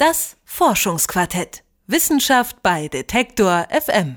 [0.00, 1.62] Das Forschungsquartett.
[1.86, 4.16] Wissenschaft bei Detektor FM.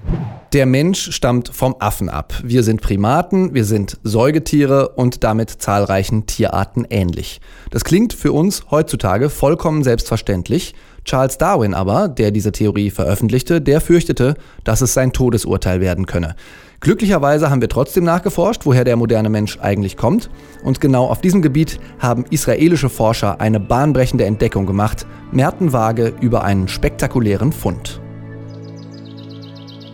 [0.54, 2.33] Der Mensch stammt vom Affen ab.
[2.42, 7.42] Wir sind Primaten, wir sind Säugetiere und damit zahlreichen Tierarten ähnlich.
[7.69, 10.73] Das klingt für uns heutzutage vollkommen selbstverständlich.
[11.05, 16.36] Charles Darwin aber, der diese Theorie veröffentlichte, der fürchtete, dass es sein Todesurteil werden könne.
[16.79, 20.29] Glücklicherweise haben wir trotzdem nachgeforscht, woher der moderne Mensch eigentlich kommt.
[20.63, 26.43] Und genau auf diesem Gebiet haben israelische Forscher eine bahnbrechende Entdeckung gemacht, Merten vage über
[26.43, 28.01] einen spektakulären Fund.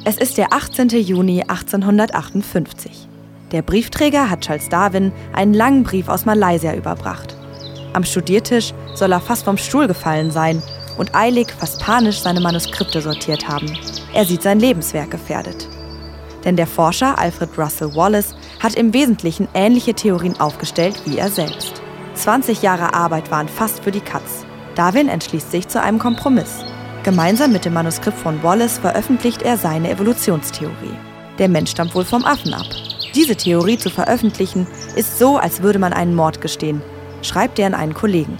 [0.05, 0.89] Es ist der 18.
[0.89, 3.07] Juni 1858.
[3.51, 7.35] Der Briefträger hat Charles Darwin einen langen Brief aus Malaysia überbracht.
[7.93, 10.61] Am Studiertisch soll er fast vom Stuhl gefallen sein
[10.99, 13.71] und eilig, fast panisch seine Manuskripte sortiert haben.
[14.13, 15.67] Er sieht sein Lebenswerk gefährdet.
[16.43, 21.81] Denn der Forscher Alfred Russel Wallace hat im Wesentlichen ähnliche Theorien aufgestellt wie er selbst.
[22.13, 24.45] 20 Jahre Arbeit waren fast für die Katz.
[24.75, 26.63] Darwin entschließt sich zu einem Kompromiss.
[27.03, 30.97] Gemeinsam mit dem Manuskript von Wallace veröffentlicht er seine Evolutionstheorie.
[31.37, 32.67] Der Mensch stammt wohl vom Affen ab.
[33.15, 36.81] Diese Theorie zu veröffentlichen ist so, als würde man einen Mord gestehen,
[37.21, 38.37] schreibt er an einen Kollegen.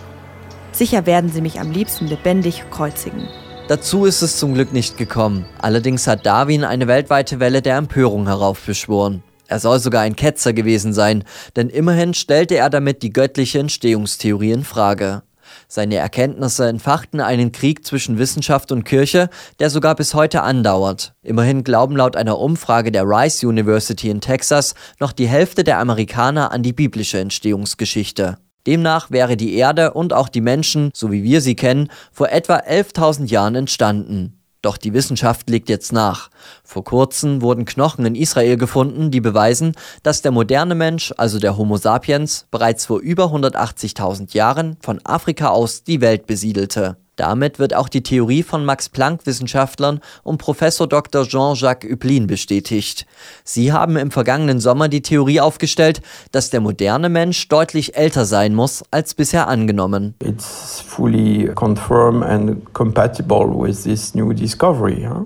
[0.72, 3.28] Sicher werden sie mich am liebsten lebendig kreuzigen.
[3.68, 5.46] Dazu ist es zum Glück nicht gekommen.
[5.60, 9.24] Allerdings hat Darwin eine weltweite Welle der Empörung heraufbeschworen.
[9.48, 11.24] Er soll sogar ein Ketzer gewesen sein,
[11.56, 15.24] denn immerhin stellte er damit die göttliche Entstehungstheorie in Frage.
[15.68, 21.14] Seine Erkenntnisse entfachten einen Krieg zwischen Wissenschaft und Kirche, der sogar bis heute andauert.
[21.24, 26.52] Immerhin glauben laut einer Umfrage der Rice University in Texas noch die Hälfte der Amerikaner
[26.52, 28.38] an die biblische Entstehungsgeschichte.
[28.70, 32.58] Demnach wäre die Erde und auch die Menschen, so wie wir sie kennen, vor etwa
[32.58, 34.40] 11.000 Jahren entstanden.
[34.62, 36.30] Doch die Wissenschaft legt jetzt nach.
[36.64, 41.58] Vor kurzem wurden Knochen in Israel gefunden, die beweisen, dass der moderne Mensch, also der
[41.58, 46.98] Homo sapiens, bereits vor über 180.000 Jahren von Afrika aus die Welt besiedelte.
[47.20, 51.28] Damit wird auch die Theorie von Max-Planck-Wissenschaftlern um Professor Dr.
[51.28, 53.06] Jean-Jacques Üblin bestätigt.
[53.44, 56.02] Sie haben im vergangenen Sommer die Theorie aufgestellt,
[56.32, 60.16] dass der moderne Mensch deutlich älter sein muss als bisher angenommen.
[60.24, 65.06] It's fully confirmed and compatible with this new discovery.
[65.06, 65.26] Huh?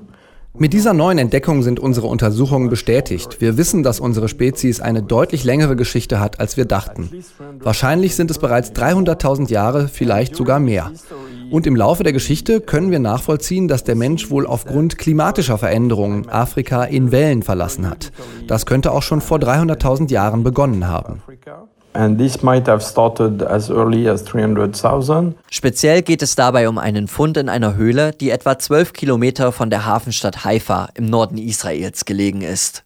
[0.56, 3.42] Mit dieser neuen Entdeckung sind unsere Untersuchungen bestätigt.
[3.42, 7.10] Wir wissen, dass unsere Spezies eine deutlich längere Geschichte hat, als wir dachten.
[7.60, 10.92] Wahrscheinlich sind es bereits 300.000 Jahre, vielleicht sogar mehr.
[11.54, 16.28] Und im Laufe der Geschichte können wir nachvollziehen, dass der Mensch wohl aufgrund klimatischer Veränderungen
[16.28, 18.12] Afrika in Wellen verlassen hat.
[18.48, 21.22] Das könnte auch schon vor 300.000 Jahren begonnen haben.
[25.52, 29.70] Speziell geht es dabei um einen Fund in einer Höhle, die etwa 12 Kilometer von
[29.70, 32.84] der Hafenstadt Haifa im Norden Israels gelegen ist.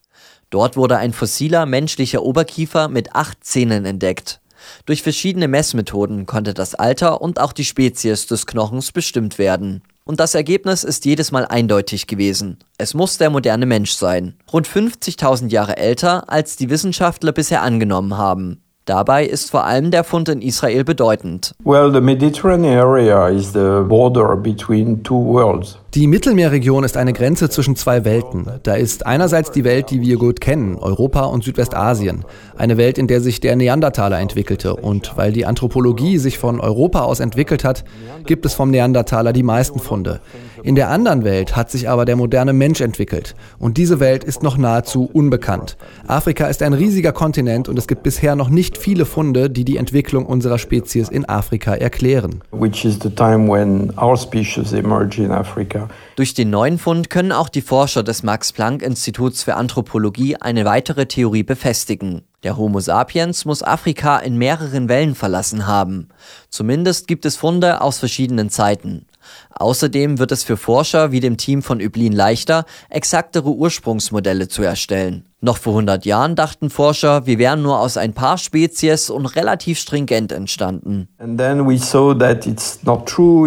[0.49, 4.41] Dort wurde ein fossiler menschlicher Oberkiefer mit acht Zähnen entdeckt.
[4.85, 9.81] Durch verschiedene Messmethoden konnte das Alter und auch die Spezies des Knochens bestimmt werden.
[10.03, 12.59] Und das Ergebnis ist jedes Mal eindeutig gewesen.
[12.77, 14.35] Es muss der moderne Mensch sein.
[14.53, 18.61] Rund 50.000 Jahre älter, als die Wissenschaftler bisher angenommen haben.
[18.87, 21.51] Dabei ist vor allem der Fund in Israel bedeutend.
[21.65, 25.77] Well, the Mediterranean area is the border between two worlds.
[25.97, 28.45] Die Mittelmeerregion ist eine Grenze zwischen zwei Welten.
[28.61, 32.23] Da ist einerseits die Welt, die wir gut kennen, Europa und Südwestasien.
[32.55, 34.75] Eine Welt, in der sich der Neandertaler entwickelte.
[34.75, 37.83] Und weil die Anthropologie sich von Europa aus entwickelt hat,
[38.27, 40.21] gibt es vom Neandertaler die meisten Funde.
[40.61, 43.35] In der anderen Welt hat sich aber der moderne Mensch entwickelt.
[43.57, 45.77] Und diese Welt ist noch nahezu unbekannt.
[46.05, 49.77] Afrika ist ein riesiger Kontinent und es gibt bisher noch nicht viele Funde, die die
[49.77, 52.41] Entwicklung unserer Spezies in Afrika erklären.
[52.51, 55.86] Which is the time when our species emerge in Africa.
[56.15, 61.43] Durch den neuen Fund können auch die Forscher des Max-Planck-Instituts für Anthropologie eine weitere Theorie
[61.43, 62.23] befestigen.
[62.43, 66.09] Der Homo sapiens muss Afrika in mehreren Wellen verlassen haben.
[66.49, 69.05] Zumindest gibt es Funde aus verschiedenen Zeiten.
[69.51, 75.25] Außerdem wird es für Forscher wie dem Team von Üblin leichter, exaktere Ursprungsmodelle zu erstellen.
[75.39, 79.77] Noch vor 100 Jahren dachten Forscher, wir wären nur aus ein paar Spezies und relativ
[79.77, 81.09] stringent entstanden.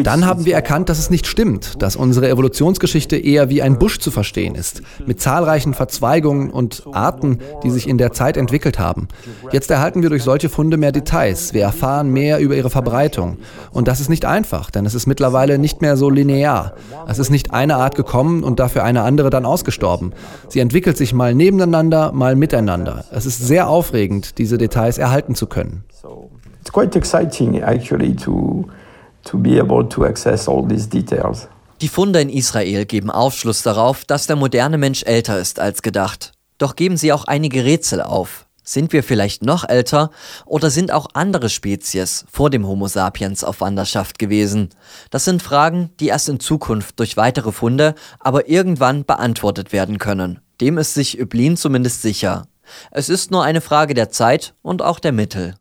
[0.05, 3.99] Dann haben wir erkannt, dass es nicht stimmt, dass unsere Evolutionsgeschichte eher wie ein Busch
[3.99, 9.09] zu verstehen ist, mit zahlreichen Verzweigungen und Arten, die sich in der Zeit entwickelt haben.
[9.51, 13.39] Jetzt erhalten wir durch solche Funde mehr Details, wir erfahren mehr über ihre Verbreitung.
[13.73, 16.75] Und das ist nicht einfach, denn es ist mittlerweile nicht mehr so linear.
[17.09, 20.13] Es ist nicht eine Art gekommen und dafür eine andere dann ausgestorben.
[20.49, 23.05] Sie entwickelt sich mal nebeneinander gegeneinander, mal miteinander.
[23.11, 25.85] Es ist sehr aufregend, diese Details erhalten zu können.
[26.61, 28.67] It's quite exciting actually to
[29.25, 31.49] to be able to access all these details.
[31.81, 36.33] Die Funde in Israel geben Aufschluss darauf, dass der moderne Mensch älter ist als gedacht.
[36.59, 38.47] Doch geben sie auch einige Rätsel auf.
[38.63, 40.11] Sind wir vielleicht noch älter
[40.45, 44.69] oder sind auch andere Spezies vor dem Homo sapiens auf Wanderschaft gewesen?
[45.11, 50.41] Das sind Fragen, die erst in Zukunft durch weitere Funde, aber irgendwann beantwortet werden können.
[50.61, 52.47] Dem ist sich Öblin zumindest sicher.
[52.91, 55.55] Es ist nur eine Frage der Zeit und auch der Mittel.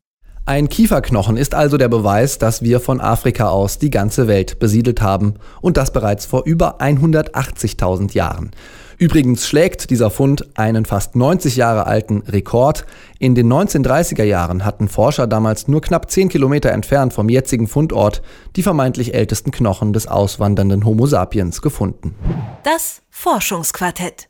[0.45, 4.99] Ein Kieferknochen ist also der Beweis, dass wir von Afrika aus die ganze Welt besiedelt
[4.99, 8.49] haben und das bereits vor über 180.000 Jahren.
[8.97, 12.85] Übrigens schlägt dieser Fund einen fast 90 Jahre alten Rekord.
[13.19, 18.23] In den 1930er Jahren hatten Forscher damals nur knapp 10 Kilometer entfernt vom jetzigen Fundort
[18.55, 22.15] die vermeintlich ältesten Knochen des auswandernden Homo sapiens gefunden.
[22.63, 24.29] Das Forschungsquartett.